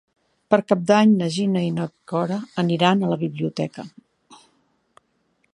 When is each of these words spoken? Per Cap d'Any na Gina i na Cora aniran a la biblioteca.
Per 0.53 0.57
Cap 0.71 0.79
d'Any 0.91 1.13
na 1.19 1.27
Gina 1.35 1.61
i 1.67 1.69
na 1.75 1.85
Cora 2.13 2.39
aniran 2.65 3.05
a 3.09 3.13
la 3.15 3.21
biblioteca. 3.27 3.89